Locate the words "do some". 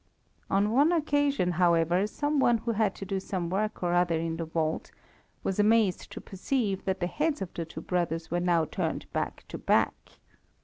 3.05-3.51